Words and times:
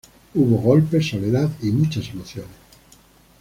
Hubo 0.33 0.57
golpes, 0.59 1.09
soledad 1.09 1.47
y 1.61 1.69
muchas 1.69 2.09
emociones. 2.09 2.55